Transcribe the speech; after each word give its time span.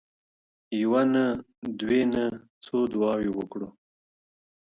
يوه 0.81 1.01
نه، 1.13 1.25
دوې 1.79 2.01
نه، 2.13 2.23
څو 2.65 2.77
دعاوي 2.91 3.29
وكړو. 3.33 3.69